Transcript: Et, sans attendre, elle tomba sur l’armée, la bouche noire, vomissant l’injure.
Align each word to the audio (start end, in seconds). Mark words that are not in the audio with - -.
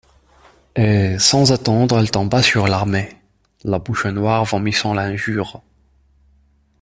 Et, 0.75 1.17
sans 1.19 1.51
attendre, 1.51 1.99
elle 1.99 2.09
tomba 2.09 2.41
sur 2.41 2.67
l’armée, 2.67 3.09
la 3.63 3.77
bouche 3.77 4.07
noire, 4.07 4.45
vomissant 4.45 4.95
l’injure. 4.95 5.61